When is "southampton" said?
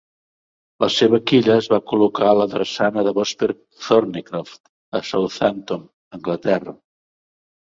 5.11-5.85